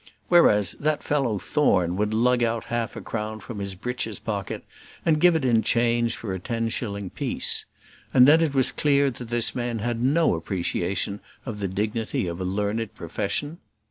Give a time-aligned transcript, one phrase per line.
[0.29, 4.63] Whereas, that fellow Thorne would lug out half a crown from his breeches pocket
[5.05, 7.65] and give it in change for a ten shilling piece.
[8.11, 12.41] And then it was clear that this man had no appreciation of the dignity of
[12.41, 13.59] a learned profession.